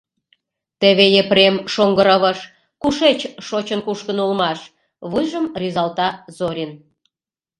[0.79, 2.39] —Теве Епрем, шоҥго рывыж,
[2.81, 4.59] кушеч шочын кушкын улмаш,—
[5.09, 6.71] вуйжым рӱзалта Зорин.